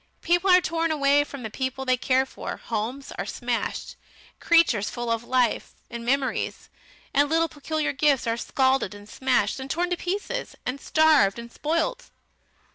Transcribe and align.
People 0.23 0.49
are 0.49 0.61
torn 0.61 0.89
away 0.89 1.23
from 1.23 1.43
the 1.43 1.51
people 1.51 1.85
they 1.85 1.95
care 1.95 2.25
for; 2.25 2.57
homes 2.57 3.11
are 3.19 3.25
smashed, 3.27 3.95
creatures 4.39 4.89
full 4.89 5.11
of 5.11 5.23
life, 5.23 5.75
and 5.91 6.03
memories, 6.03 6.69
and 7.13 7.29
little 7.29 7.47
peculiar 7.47 7.93
gifts 7.93 8.25
are 8.25 8.35
scalded 8.35 8.95
and 8.95 9.07
smashed, 9.07 9.59
and 9.59 9.69
torn 9.69 9.91
to 9.91 9.97
pieces, 9.97 10.55
and 10.65 10.81
starved, 10.81 11.37
and 11.37 11.51
spoilt. 11.51 12.09